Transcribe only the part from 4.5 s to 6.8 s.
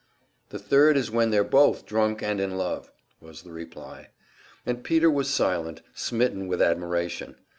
And Peter was silent, smitten with